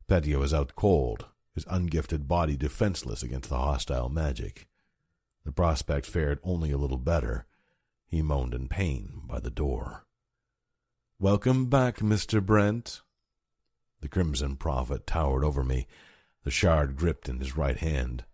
[0.08, 4.69] Petya was out cold, his ungifted body defenseless against the hostile magic.
[5.45, 7.45] The prospect fared only a little better.
[8.08, 10.06] He moaned in pain by the door.
[11.19, 12.45] Welcome back, Mr.
[12.45, 13.01] Brent.
[14.01, 15.88] The Crimson Prophet towered over me,
[16.43, 18.25] the shard gripped in his right hand.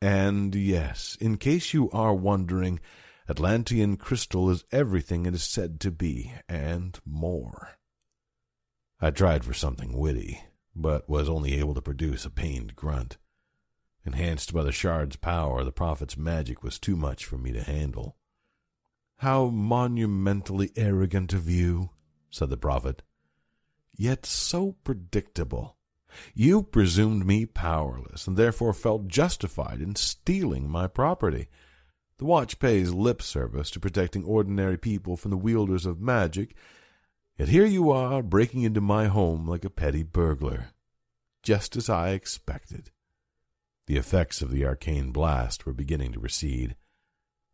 [0.00, 2.80] And yes, in case you are wondering,
[3.28, 7.78] Atlantean crystal is everything it is said to be, and more.
[9.00, 10.42] I tried for something witty,
[10.74, 13.18] but was only able to produce a pained grunt.
[14.06, 18.16] Enhanced by the shard's power, the prophet's magic was too much for me to handle.
[19.16, 21.90] How monumentally arrogant of you,
[22.30, 23.02] said the prophet,
[23.96, 25.76] yet so predictable.
[26.34, 31.48] You presumed me powerless, and therefore felt justified in stealing my property.
[32.18, 36.54] The watch pays lip service to protecting ordinary people from the wielders of magic,
[37.36, 40.68] yet here you are breaking into my home like a petty burglar,
[41.42, 42.92] just as I expected.
[43.86, 46.74] The effects of the arcane blast were beginning to recede.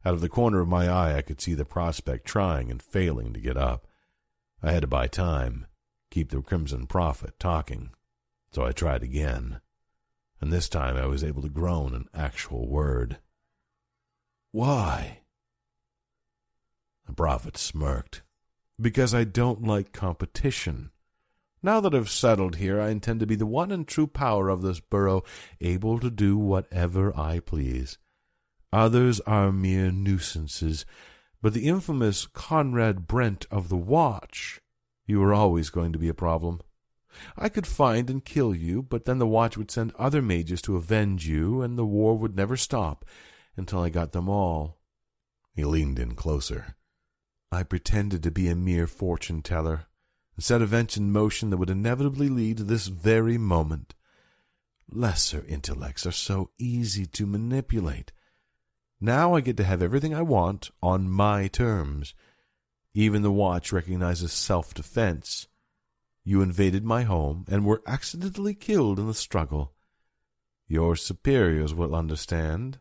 [0.04, 3.32] Out of the corner of my eye, I could see the prospect trying and failing
[3.34, 3.86] to get up.
[4.62, 5.66] I had to buy time.
[6.10, 7.90] keep the Crimson Prophet talking,
[8.50, 9.60] so I tried again,
[10.40, 13.18] and this time I was able to groan an actual word.
[14.50, 15.20] Why?
[17.06, 18.22] The prophet smirked.
[18.80, 20.91] Because I don't like competition.
[21.62, 24.62] Now that I've settled here, I intend to be the one and true power of
[24.62, 25.22] this borough,
[25.60, 27.98] able to do whatever I please.
[28.72, 30.84] Others are mere nuisances,
[31.40, 34.60] but the infamous Conrad Brent of the Watch,
[35.06, 36.60] you were always going to be a problem.
[37.36, 40.76] I could find and kill you, but then the Watch would send other mages to
[40.76, 43.04] avenge you, and the war would never stop
[43.56, 44.78] until I got them all.
[45.54, 46.76] He leaned in closer.
[47.52, 49.86] I pretended to be a mere fortune teller,
[50.42, 53.94] set events in motion that would inevitably lead to this very moment.
[54.90, 58.12] Lesser intellects are so easy to manipulate.
[59.00, 62.14] Now I get to have everything I want on my terms.
[62.94, 65.48] Even the watch recognizes self defense.
[66.24, 69.72] You invaded my home and were accidentally killed in the struggle.
[70.68, 72.78] Your superiors will understand.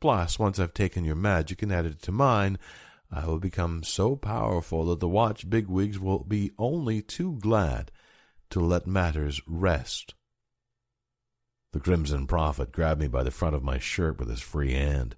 [0.00, 2.58] Plus, once I've taken your magic and added it to mine,
[3.10, 7.90] I will become so powerful that the watch bigwigs will be only too glad
[8.50, 10.14] to let matters rest.
[11.72, 15.16] The Crimson Prophet grabbed me by the front of my shirt with his free hand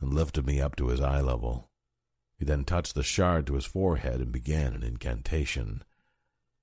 [0.00, 1.70] and lifted me up to his eye level.
[2.36, 5.84] He then touched the shard to his forehead and began an incantation.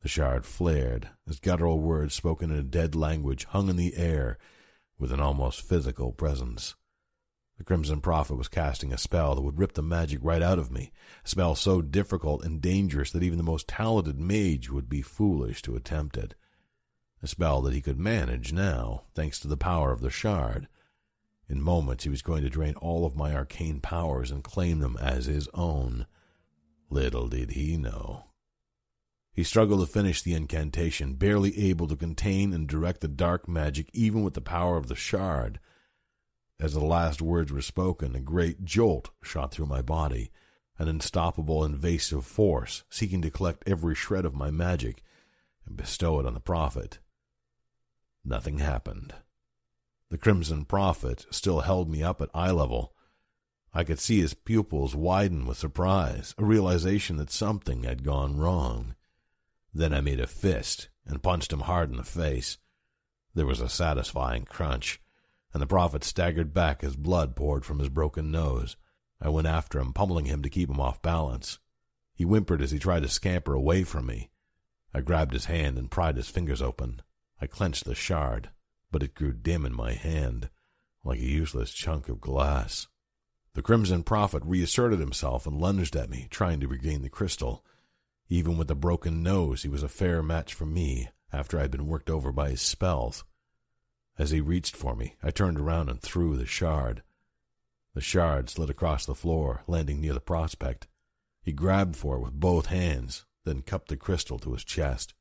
[0.02, 4.38] The shard flared as guttural words spoken in a dead language hung in the air
[4.98, 6.76] with an almost physical presence.
[7.60, 10.72] The Crimson Prophet was casting a spell that would rip the magic right out of
[10.72, 10.92] me,
[11.24, 15.62] a spell so difficult and dangerous that even the most talented mage would be foolish
[15.62, 16.34] to attempt it
[17.22, 20.68] a spell that he could manage now, thanks to the power of the shard.
[21.50, 24.98] In moments he was going to drain all of my arcane powers and claim them
[25.02, 26.06] as his own.
[26.90, 28.26] Little did he know.
[29.34, 33.90] He struggled to finish the incantation, barely able to contain and direct the dark magic
[33.94, 35.60] even with the power of the shard.
[36.60, 40.32] As the last words were spoken, a great jolt shot through my body,
[40.78, 45.02] an unstoppable invasive force seeking to collect every shred of my magic
[45.66, 47.00] and bestow it on the prophet.
[48.26, 49.14] Nothing happened.
[50.10, 52.94] The Crimson Prophet still held me up at eye level.
[53.74, 58.96] I could see his pupils widen with surprise, a realization that something had gone wrong.
[59.74, 62.58] Then I made a fist and punched him hard in the face.
[63.36, 65.00] There was a satisfying crunch,
[65.54, 68.78] and the prophet staggered back as blood poured from his broken nose.
[69.22, 71.60] I went after him, pummeling him to keep him off balance.
[72.14, 74.30] He whimpered as he tried to scamper away from me.
[74.94, 77.02] I grabbed his hand and pried his fingers open.
[77.42, 78.50] I clenched the shard,
[78.92, 80.50] but it grew dim in my hand,
[81.04, 82.88] like a useless chunk of glass.
[83.54, 87.66] The Crimson Prophet reasserted himself and lunged at me, trying to regain the crystal.
[88.30, 91.72] Even with a broken nose, he was a fair match for me after I had
[91.72, 93.24] been worked over by his spells.
[94.20, 97.04] As he reached for me, I turned around and threw the shard.
[97.94, 100.88] The shard slid across the floor, landing near the prospect.
[101.42, 105.14] He grabbed for it with both hands, then cupped the crystal to his chest.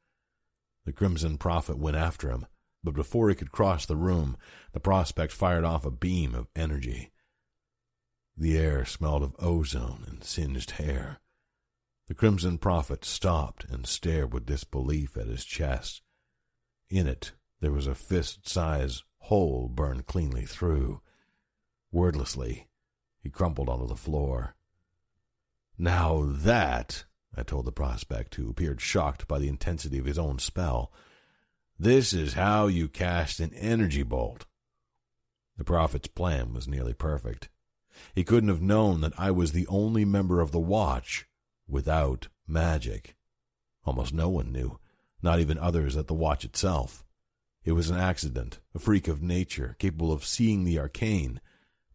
[0.85, 2.47] The Crimson Prophet went after him,
[2.83, 4.37] but before he could cross the room,
[4.73, 7.13] the prospect fired off a beam of energy.
[8.37, 11.21] The air smelled of ozone and singed hair.
[12.09, 16.03] The Crimson Prophet stopped and stared with disbelief at his chest.
[16.91, 21.01] In it, there was a fist sized hole burned cleanly through.
[21.91, 22.69] Wordlessly,
[23.23, 24.55] he crumpled onto the floor.
[25.77, 27.05] Now that
[27.37, 30.93] I told the prospect, who appeared shocked by the intensity of his own spell.
[31.79, 34.47] This is how you cast an energy bolt.
[35.57, 37.49] The prophet's plan was nearly perfect.
[38.15, 41.27] He couldn't have known that I was the only member of the watch
[41.69, 43.15] without magic.
[43.85, 44.79] Almost no one knew,
[45.23, 47.05] not even others at the watch itself.
[47.65, 51.41] It was an accident, a freak of nature, capable of seeing the arcane,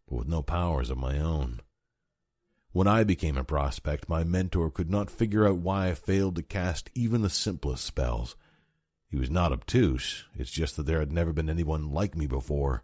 [0.08, 1.60] but with no powers of my own.
[2.72, 6.42] When I became a prospect, my mentor could not figure out why I failed to
[6.42, 8.36] cast even the simplest spells.
[9.08, 12.82] He was not obtuse, it's just that there had never been anyone like me before.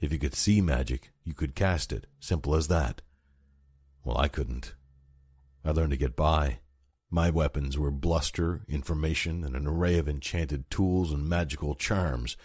[0.00, 3.00] If you could see magic, you could cast it, simple as that.
[4.04, 4.74] Well, I couldn't.
[5.64, 6.58] I learned to get by.
[7.10, 12.36] My weapons were bluster, information, and an array of enchanted tools and magical charms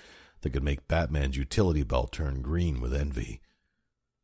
[0.41, 3.41] that could make Batman's utility belt turn green with envy.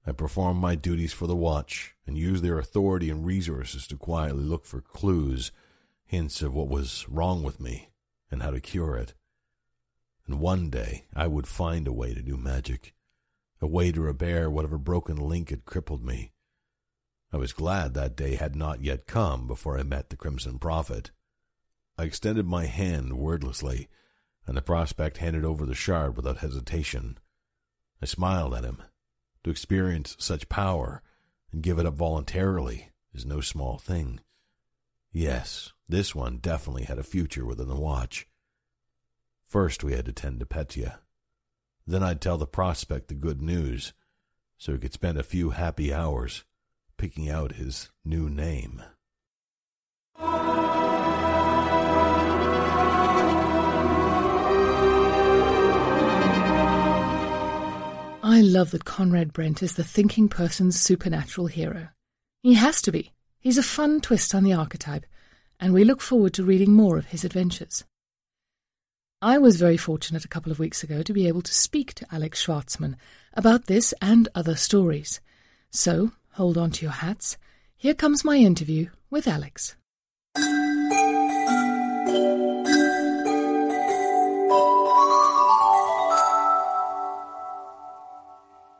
[0.05, 4.43] I performed my duties for the watch and used their authority and resources to quietly
[4.43, 5.51] look for clues,
[6.05, 7.89] hints of what was wrong with me
[8.31, 9.13] and how to cure it.
[10.25, 12.93] And one day I would find a way to do magic,
[13.59, 16.31] a way to repair whatever broken link had crippled me.
[17.31, 21.11] I was glad that day had not yet come before I met the Crimson Prophet.
[21.97, 23.89] I extended my hand wordlessly,
[24.45, 27.17] and the prospect handed over the shard without hesitation.
[28.01, 28.81] I smiled at him.
[29.43, 31.01] To experience such power
[31.51, 34.21] and give it up voluntarily is no small thing.
[35.11, 38.27] Yes, this one definitely had a future within the watch.
[39.47, 40.99] First, we had to tend to Petya.
[41.85, 43.93] Then I'd tell the prospect the good news,
[44.57, 46.43] so he could spend a few happy hours
[46.97, 48.81] picking out his new name.
[58.29, 61.89] I love that Conrad Brent is the thinking person's supernatural hero.
[62.43, 63.13] He has to be.
[63.39, 65.05] He's a fun twist on the archetype,
[65.59, 67.83] and we look forward to reading more of his adventures.
[69.21, 72.05] I was very fortunate a couple of weeks ago to be able to speak to
[72.11, 72.95] Alex Shvartsman
[73.33, 75.19] about this and other stories.
[75.71, 77.35] So, hold on to your hats.
[77.75, 79.75] Here comes my interview with Alex.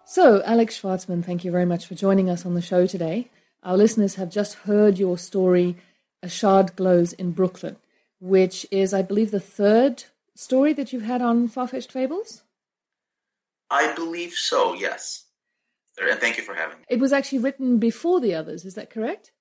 [0.05, 3.30] So, Alex Shvartsman, thank you very much for joining us on the show today.
[3.64, 5.78] Our listeners have just heard your story,
[6.24, 7.78] A Shard Glows in Brooklyn,
[8.20, 10.05] which is, I believe, the third
[10.36, 12.43] story that you've had on Farfetched Fables?
[13.70, 15.26] I believe so, yes.
[16.00, 16.86] And thank you for having me.
[16.89, 19.32] It was actually written before the others, is that correct?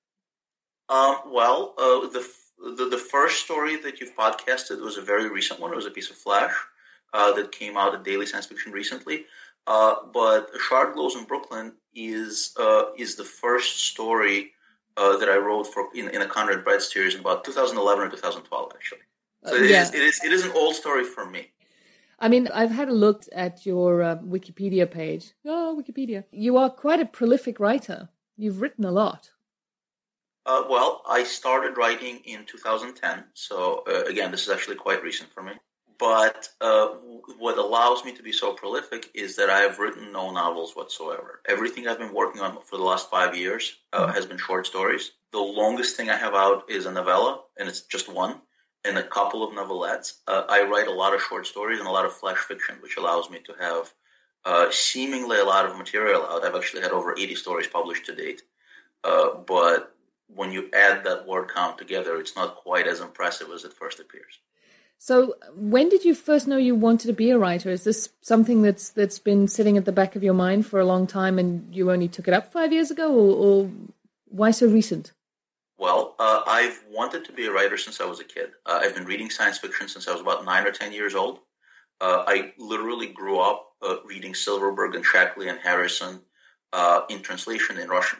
[0.89, 2.27] Um, well, uh, the,
[2.77, 5.71] the, the first story that you've podcasted was a very recent one.
[5.71, 6.53] It was a piece of flash
[7.13, 9.25] uh, that came out at Daily Science Fiction recently.
[9.67, 14.53] Uh, but Shard Glows in Brooklyn is uh, is the first story
[14.95, 18.09] uh, that I wrote for in, in a Conrad Brent series in about 2011 or
[18.09, 18.99] 2012, actually.
[19.45, 19.81] So it, yeah.
[19.81, 21.51] is, it is it is an old story for me.
[22.19, 25.33] I mean, I've had a look at your uh, Wikipedia page.
[25.45, 26.23] Oh, Wikipedia!
[26.31, 28.09] You are quite a prolific writer.
[28.35, 29.31] You've written a lot.
[30.45, 35.31] Uh, well, I started writing in 2010, so uh, again, this is actually quite recent
[35.33, 35.53] for me.
[35.99, 36.87] But uh,
[37.39, 41.41] what allows me to be so prolific is that I have written no novels whatsoever.
[41.47, 44.13] Everything I've been working on for the last five years uh, mm-hmm.
[44.13, 45.11] has been short stories.
[45.31, 48.41] The longest thing I have out is a novella, and it's just one,
[48.87, 50.13] and a couple of novelettes.
[50.27, 52.97] Uh, I write a lot of short stories and a lot of flash fiction, which
[52.97, 53.93] allows me to have
[54.45, 56.43] uh, seemingly a lot of material out.
[56.43, 58.43] I've actually had over 80 stories published to date.
[59.03, 59.95] Uh, but
[60.33, 63.99] when you add that word count together, it's not quite as impressive as it first
[63.99, 64.39] appears.
[64.99, 67.69] So, when did you first know you wanted to be a writer?
[67.69, 70.85] Is this something that's that's been sitting at the back of your mind for a
[70.85, 73.71] long time, and you only took it up five years ago, or, or
[74.25, 75.11] why so recent?
[75.77, 78.51] Well, uh, I've wanted to be a writer since I was a kid.
[78.65, 81.39] Uh, I've been reading science fiction since I was about nine or ten years old.
[82.01, 86.21] Uh, I literally grew up uh, reading Silverberg and Sheckley and Harrison
[86.73, 88.19] uh, in translation in Russian,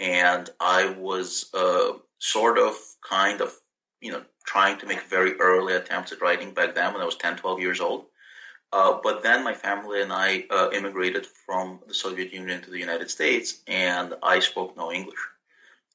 [0.00, 2.76] and I was uh, sort of,
[3.08, 3.54] kind of,
[4.00, 7.16] you know, trying to make very early attempts at writing back then when I was
[7.16, 8.06] 10, 12 years old.
[8.72, 12.78] Uh, but then my family and I uh, immigrated from the Soviet Union to the
[12.78, 15.18] United States, and I spoke no English.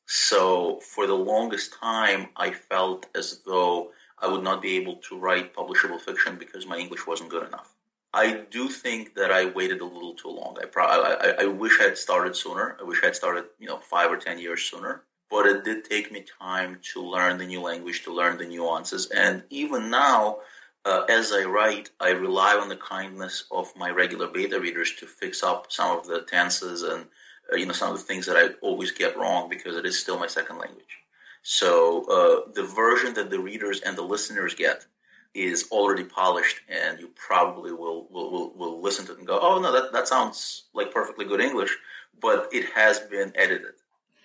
[0.05, 5.17] So for the longest time, I felt as though I would not be able to
[5.17, 7.73] write publishable fiction because my English wasn't good enough.
[8.13, 10.57] I do think that I waited a little too long.
[10.61, 12.77] I, pro- I, I wish I had started sooner.
[12.79, 15.85] I wish I had started, you know, five or ten years sooner but it did
[15.85, 19.09] take me time to learn the new language, to learn the nuances.
[19.11, 20.39] And even now,
[20.83, 25.07] uh, as I write, I rely on the kindness of my regular beta readers to
[25.07, 27.05] fix up some of the tenses and
[27.51, 29.99] uh, you know some of the things that I always get wrong because it is
[29.99, 30.97] still my second language.
[31.43, 34.85] So uh, the version that the readers and the listeners get
[35.33, 39.39] is already polished, and you probably will will, will, will listen to it and go,
[39.41, 41.77] "Oh no, that that sounds like perfectly good English,"
[42.19, 43.73] but it has been edited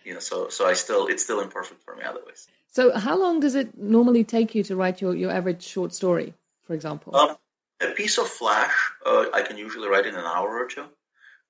[0.06, 2.46] you know, so so I still it's still imperfect for me otherwise.
[2.68, 6.34] So how long does it normally take you to write your, your average short story,
[6.62, 7.16] for example?
[7.16, 7.36] Um,
[7.80, 10.84] a piece of flash uh, I can usually write in an hour or two.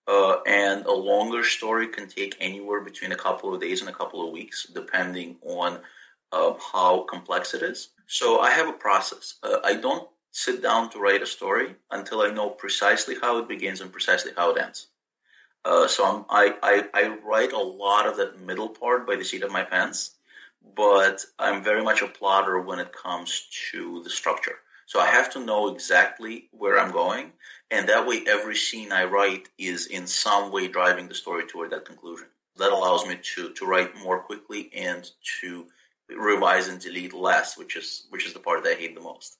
[0.09, 3.93] Uh, and a longer story can take anywhere between a couple of days and a
[3.93, 5.81] couple of weeks, depending on
[6.33, 7.89] uh, how complex it is.
[8.07, 9.35] So I have a process.
[9.43, 13.49] Uh, I don't sit down to write a story until I know precisely how it
[13.49, 14.89] begins and precisely how it ends.
[15.65, 19.43] Uh, so I, I, I write a lot of that middle part by the seat
[19.43, 20.13] of my pants,
[20.77, 24.59] but I'm very much a plotter when it comes to the structure.
[24.87, 27.33] So I have to know exactly where I'm going,
[27.71, 31.71] and that way every scene I write is in some way driving the story toward
[31.71, 32.29] that conclusion.
[32.57, 35.09] That allows me to, to write more quickly and
[35.41, 35.67] to
[36.09, 39.39] revise and delete less, which is which is the part that I hate the most.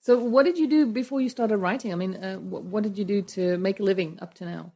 [0.00, 1.92] So, what did you do before you started writing?
[1.92, 4.72] I mean, uh, what did you do to make a living up to now?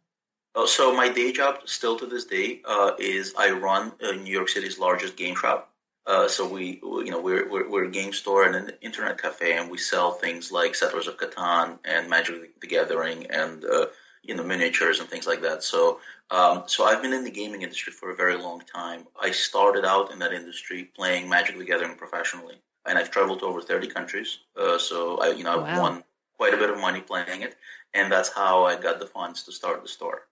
[0.54, 4.32] Uh, so my day job, still to this day, uh, is I run uh, New
[4.32, 5.73] York City's largest game shop.
[6.06, 9.56] Uh, so we, you know, we're, we're, we're, a game store and an internet cafe,
[9.56, 13.86] and we sell things like Settlers of Catan and Magic the Gathering and uh,
[14.22, 15.62] you know miniatures and things like that.
[15.62, 16.00] So,
[16.30, 19.06] um, so I've been in the gaming industry for a very long time.
[19.18, 23.46] I started out in that industry playing Magic the Gathering professionally, and I've traveled to
[23.46, 24.40] over thirty countries.
[24.60, 25.80] Uh, so I, you know, I've wow.
[25.80, 26.04] won
[26.36, 27.56] quite a bit of money playing it,
[27.94, 30.26] and that's how I got the funds to start the store.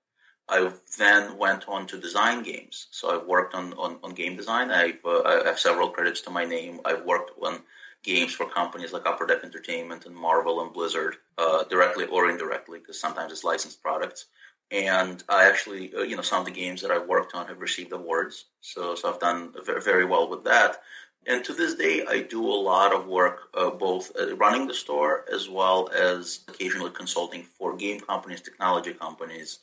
[0.48, 2.88] I then went on to design games.
[2.90, 4.70] So I've worked on, on, on game design.
[4.70, 6.80] I've, uh, I have several credits to my name.
[6.84, 7.60] I've worked on
[8.02, 12.80] games for companies like Upper Deck Entertainment and Marvel and Blizzard, uh, directly or indirectly,
[12.80, 14.26] because sometimes it's licensed products.
[14.72, 17.60] And I actually, uh, you know, some of the games that I've worked on have
[17.60, 18.46] received awards.
[18.60, 20.80] So, so I've done very, well with that.
[21.26, 24.74] And to this day, I do a lot of work, uh, both uh, running the
[24.74, 29.60] store as well as occasionally consulting for game companies, technology companies,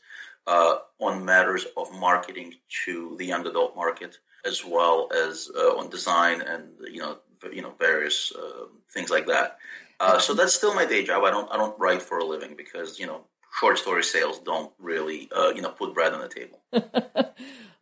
[0.47, 5.89] uh, on matters of marketing to the young adult market, as well as uh, on
[5.89, 7.17] design and you know
[7.51, 9.57] you know various uh, things like that.
[9.99, 11.23] Uh, so that's still my day job.
[11.23, 13.25] I don't I don't write for a living because you know
[13.59, 16.61] short story sales don't really uh, you know put bread on the table.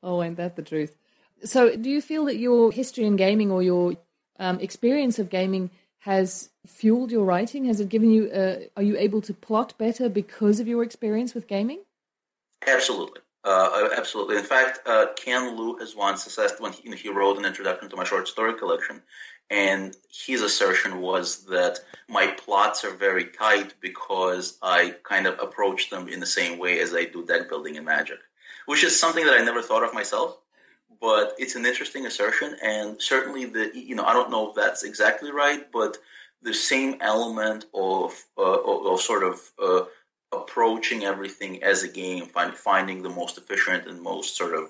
[0.03, 0.95] oh, ain't that the truth?
[1.43, 3.93] So, do you feel that your history in gaming or your
[4.39, 7.65] um, experience of gaming has fueled your writing?
[7.65, 8.29] Has it given you?
[8.29, 11.81] Uh, are you able to plot better because of your experience with gaming?
[12.65, 13.21] Absolutely.
[13.43, 14.35] Uh, absolutely.
[14.35, 17.95] In fact, uh, Ken Liu has once assessed when he, he, wrote an introduction to
[17.95, 19.01] my short story collection,
[19.49, 21.79] and his assertion was that
[22.09, 26.79] my plots are very tight because I kind of approach them in the same way
[26.79, 28.19] as I do deck building in Magic,
[28.65, 30.37] which is something that I never thought of myself.
[30.99, 34.83] But it's an interesting assertion, and certainly the you know I don't know if that's
[34.83, 35.97] exactly right, but
[36.41, 39.85] the same element of uh, of, of, sort of uh,
[40.33, 44.69] approaching everything as a game, find, finding the most efficient and most sort of,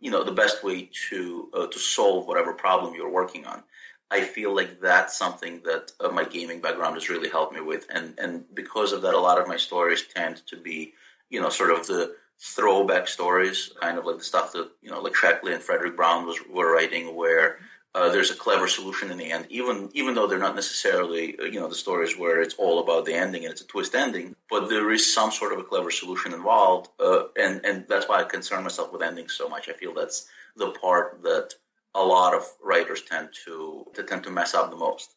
[0.00, 3.62] you know, the best way to uh, to solve whatever problem you're working on.
[4.10, 7.86] I feel like that's something that uh, my gaming background has really helped me with,
[7.90, 10.94] and and because of that, a lot of my stories tend to be,
[11.30, 15.00] you know, sort of the throwback stories, kind of like the stuff that you know,
[15.00, 17.58] like Sheckley and Fredric Brown was were writing, where
[17.98, 21.44] uh, there's a clever solution in the end, even even though they're not necessarily uh,
[21.44, 24.36] you know the stories where it's all about the ending and it's a twist ending,
[24.48, 28.20] but there is some sort of a clever solution involved, uh, and and that's why
[28.20, 29.68] I concern myself with endings so much.
[29.68, 31.54] I feel that's the part that
[31.94, 35.14] a lot of writers tend to, to tend to mess up the most.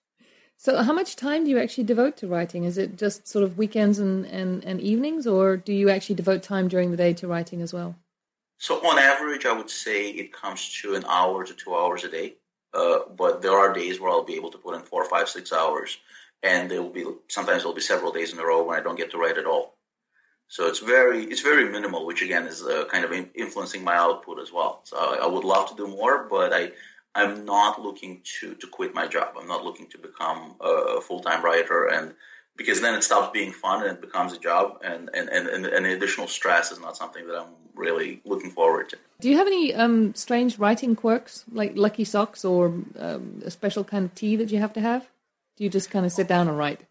[0.58, 2.64] So, how much time do you actually devote to writing?
[2.64, 6.44] Is it just sort of weekends and, and, and evenings, or do you actually devote
[6.44, 7.96] time during the day to writing as well?
[8.58, 12.10] So, on average, I would say it comes to an hour to two hours a
[12.10, 12.36] day.
[12.74, 15.52] Uh, but there are days where I'll be able to put in four, five, six
[15.52, 15.98] hours,
[16.44, 18.98] and there will be sometimes there'll be several days in a row when I don't
[18.98, 19.76] get to write at all.
[20.48, 24.40] So it's very it's very minimal, which again is uh, kind of influencing my output
[24.40, 24.82] as well.
[24.84, 26.72] So I, would love to do more, but I
[27.16, 29.36] I'm not looking to to quit my job.
[29.40, 32.14] I'm not looking to become a full time writer and
[32.62, 35.86] because then it stops being fun and it becomes a job and, and, and, and,
[35.88, 38.98] additional stress is not something that I'm really looking forward to.
[39.20, 42.68] Do you have any um, strange writing quirks like lucky socks or
[43.00, 45.10] um, a special kind of tea that you have to have?
[45.58, 46.82] Do you just kind of sit down and write?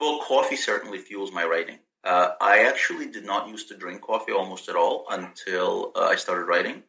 [0.00, 1.78] Well, coffee certainly fuels my writing.
[2.02, 6.16] Uh, I actually did not used to drink coffee almost at all until uh, I
[6.16, 6.82] started writing.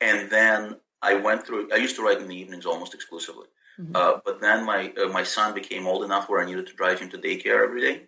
[0.00, 3.48] And then I went through, I used to write in the evenings almost exclusively.
[3.78, 3.96] Mm-hmm.
[3.96, 7.00] Uh, but then my uh, my son became old enough where I needed to drive
[7.00, 8.02] him to daycare every day,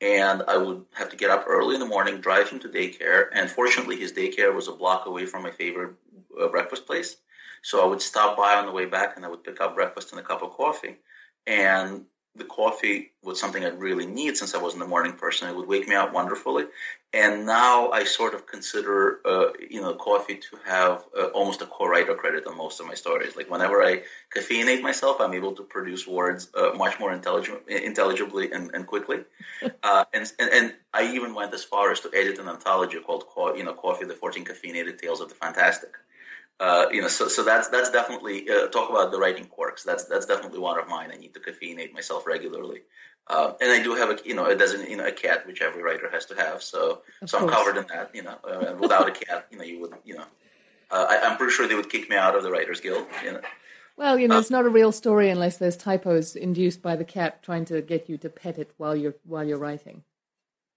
[0.00, 3.26] and I would have to get up early in the morning, drive him to daycare.
[3.32, 5.94] And fortunately, his daycare was a block away from my favorite
[6.40, 7.16] uh, breakfast place,
[7.62, 10.12] so I would stop by on the way back, and I would pick up breakfast
[10.12, 10.96] and a cup of coffee.
[11.46, 15.48] And the coffee was something I'd really need since I wasn't a morning person.
[15.48, 16.64] It would wake me up wonderfully.
[17.12, 21.66] And now I sort of consider, uh, you know, coffee to have uh, almost a
[21.66, 23.36] co-writer credit on most of my stories.
[23.36, 24.02] Like whenever I
[24.34, 29.18] caffeinate myself, I'm able to produce words uh, much more intelligent, intelligibly and, and quickly.
[29.84, 33.24] Uh, and, and, and I even went as far as to edit an anthology called,
[33.56, 35.90] you know, Coffee: The 14 Caffeinated Tales of the Fantastic.
[36.62, 39.82] Uh, you know, so so that's that's definitely uh, talk about the writing quirks.
[39.82, 41.10] That's that's definitely one of mine.
[41.12, 42.82] I need to caffeinate myself regularly,
[43.26, 45.60] uh, and I do have a you know a dozen you know a cat, which
[45.60, 46.62] every writer has to have.
[46.62, 47.50] So of so course.
[47.50, 48.14] I'm covered in that.
[48.14, 50.24] You know, uh, without a cat, you know, you would you know,
[50.92, 53.08] uh, I, am pretty sure they would kick me out of the Writers Guild.
[53.24, 53.40] You know.
[53.96, 57.42] Well, you know, it's not a real story unless there's typos induced by the cat
[57.42, 60.04] trying to get you to pet it while you're while you're writing.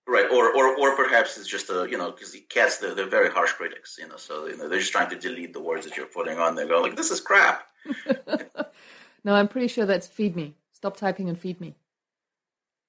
[0.08, 3.10] Right, or, or or perhaps it's just a you know because the cats they're, they're
[3.10, 5.84] very harsh critics, you know, so you know they're just trying to delete the words
[5.86, 6.54] that you're putting on.
[6.54, 7.66] They're going like, "This is crap."
[9.24, 10.54] no, I'm pretty sure that's feed me.
[10.74, 11.74] Stop typing and feed me.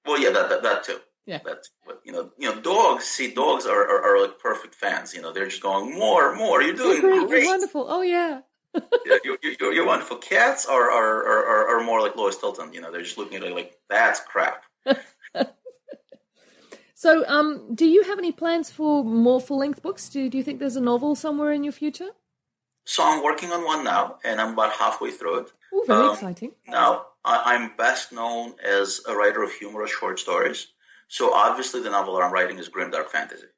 [0.04, 0.98] Well, yeah, that that, that too.
[1.24, 3.04] Yeah, that but you know, you know, dogs.
[3.04, 5.14] See, dogs are, are, are like perfect fans.
[5.14, 6.62] You know, they're just going more, more.
[6.62, 7.42] You're doing great, great.
[7.44, 7.86] You're wonderful.
[7.88, 8.42] Oh yeah.
[9.24, 12.74] you, you, you want for cats are, or, or, or more like Lois Tilton?
[12.74, 14.64] You know, they're just looking at it like that's crap.
[16.98, 20.08] so, um, do you have any plans for more full length books?
[20.08, 22.08] Do, do you think there's a novel somewhere in your future?
[22.86, 25.52] So I'm working on one now, and I'm about halfway through it.
[25.74, 26.52] Oh, very um, exciting!
[26.66, 30.68] Now I, am best known as a writer of humorous short stories.
[31.08, 33.48] So obviously, the novel that I'm writing is grimdark fantasy.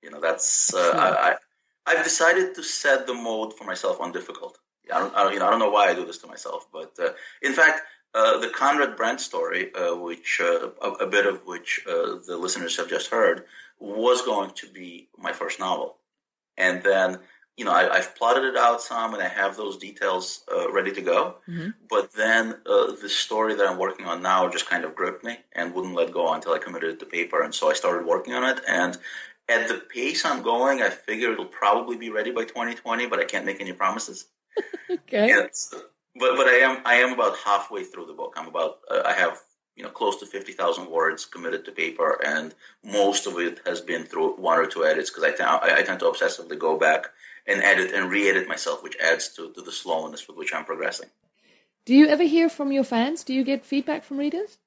[0.00, 0.92] You know, that's uh.
[0.94, 1.34] I,
[1.90, 4.56] I have decided to set the mode for myself on difficult.
[4.94, 6.92] I don't, I you know, I don't know why I do this to myself, but
[7.02, 7.08] uh,
[7.42, 7.80] in fact,
[8.14, 12.38] uh, the Conrad Brent story, uh, which uh, a, a, bit of which uh, the
[12.38, 13.44] listeners have just heard,
[13.78, 15.96] was going to be my first novel,
[16.56, 17.18] and then
[17.56, 20.92] you know I, have plotted it out some, and I have those details uh, ready
[20.92, 21.36] to go.
[21.48, 21.70] Mm-hmm.
[21.88, 25.74] But then the story that I'm working on now just kind of gripped me and
[25.74, 28.44] wouldn't let go until I committed it to paper, and so I started working on
[28.44, 28.96] it, and
[29.48, 33.24] at the pace I'm going, I figure it'll probably be ready by 2020, but I
[33.24, 34.26] can't make any promises.
[34.90, 35.28] okay.
[36.16, 38.34] But but I am I am about halfway through the book.
[38.36, 39.38] I'm about uh, I have
[39.76, 42.54] you know close to 50,000 words committed to paper, and
[42.84, 45.44] most of it has been through one or two edits because I, t-
[45.78, 47.06] I tend to obsessively go back
[47.46, 51.08] and edit and re-edit myself, which adds to, to the slowness with which I'm progressing.
[51.86, 53.24] Do you ever hear from your fans?
[53.24, 54.58] Do you get feedback from readers?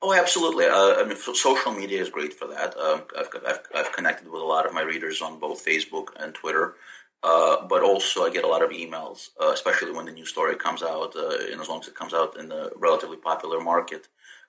[0.00, 0.66] Oh, absolutely.
[0.66, 2.76] Uh, I mean, social media is great for that.
[2.76, 6.32] Um, I've, I've, I've, connected with a lot of my readers on both Facebook and
[6.34, 6.74] Twitter.
[7.22, 10.54] Uh, but also, I get a lot of emails, uh, especially when the new story
[10.54, 11.16] comes out.
[11.16, 14.08] Uh, and as long as it comes out in a relatively popular market,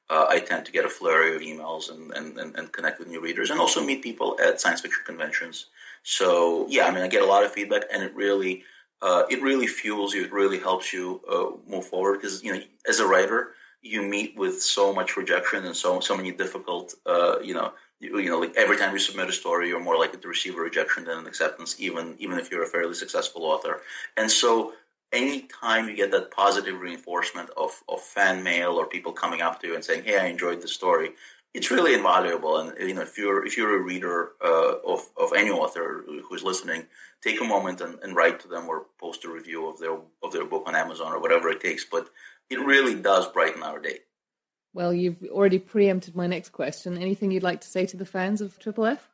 [0.09, 3.07] uh, I tend to get a flurry of emails and, and, and, and, connect with
[3.07, 5.67] new readers and also meet people at science fiction conventions.
[6.03, 8.63] So, yeah, I mean, I get a lot of feedback, and it really
[9.01, 10.23] it really fuels you.
[10.23, 11.21] It really helps you
[11.67, 15.75] move forward because, you know, as a writer, you meet with so much rejection and
[15.75, 19.29] so so many difficult, uh, you know, you, you, know, like every time you submit
[19.29, 22.49] a story, you're more likely to receive a rejection than an acceptance, even even if
[22.49, 23.81] you're a fairly successful author.
[24.17, 24.73] And so,
[25.11, 29.67] anytime you get that positive reinforcement of of fan mail or people coming up to
[29.67, 31.11] you and saying, "Hey, I enjoyed the story,"
[31.53, 32.57] it's really invaluable.
[32.57, 36.43] And you know, if you're if you're a reader uh, of of any author who's
[36.43, 36.85] listening,
[37.21, 40.31] take a moment and, and write to them or post a review of their of
[40.31, 41.83] their book on Amazon or whatever it takes.
[41.85, 42.09] But
[42.49, 43.99] it really does brighten our day.
[44.79, 46.97] Well, you've already preempted my next question.
[46.97, 49.09] Anything you'd like to say to the fans of Triple F?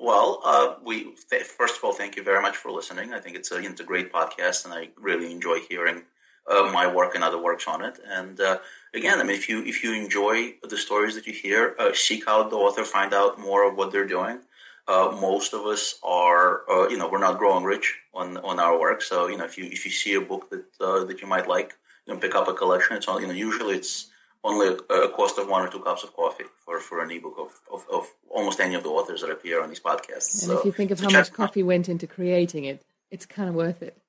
[0.00, 3.14] Well, uh, we th- first of all thank you very much for listening.
[3.14, 6.02] I think it's a, it's a great podcast, and I really enjoy hearing
[6.50, 8.00] uh, my work and other works on it.
[8.04, 8.58] And uh,
[8.92, 12.24] again, I mean, if you if you enjoy the stories that you hear, uh, seek
[12.26, 14.40] out the author, find out more of what they're doing.
[14.88, 18.76] Uh, most of us are, uh, you know, we're not growing rich on on our
[18.76, 19.02] work.
[19.02, 21.76] So, you know, if you if you see a book that that you might like,
[22.06, 22.96] you know, pick up a collection.
[22.96, 24.10] It's only, you know, usually it's
[24.42, 27.60] only a, cost of one or two cups of coffee for, for an ebook of,
[27.72, 30.42] of, of almost any of the authors that appear on these podcasts.
[30.42, 33.48] And so, if you think of how much coffee went into creating it, it's kind
[33.48, 34.00] of worth it.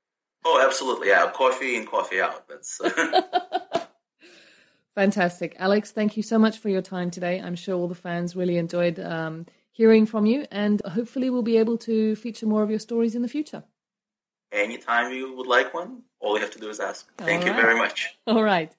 [0.45, 1.09] Oh, absolutely.
[1.09, 1.29] Yeah.
[1.31, 2.47] Coffee and coffee out.
[2.47, 2.79] That's
[4.95, 5.55] fantastic.
[5.59, 7.39] Alex, thank you so much for your time today.
[7.39, 11.57] I'm sure all the fans really enjoyed um, hearing from you, and hopefully, we'll be
[11.57, 13.63] able to feature more of your stories in the future.
[14.51, 17.09] Anytime you would like one, all you have to do is ask.
[17.17, 17.61] Thank all you right.
[17.61, 18.09] very much.
[18.27, 18.75] All right.